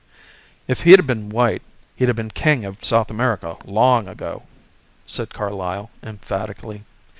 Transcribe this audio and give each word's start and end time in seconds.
"If 0.67 0.81
he'd 0.81 1.05
been 1.05 1.29
white 1.29 1.61
he'd 1.95 2.07
have 2.09 2.15
been 2.17 2.31
king 2.31 2.65
of 2.65 2.83
South 2.83 3.11
America 3.11 3.57
long 3.65 4.07
ago," 4.07 4.41
said 5.05 5.29
Carlyle 5.29 5.91
emphatically. 6.01 6.85